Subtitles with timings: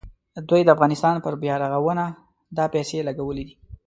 [0.49, 2.05] دوی د افغانستان پر بیارغونه
[2.57, 3.55] دا پیسې لګولې دي.